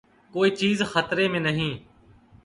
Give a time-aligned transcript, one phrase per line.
[0.33, 1.73] کوئی چیز خطرے میں نہیں۔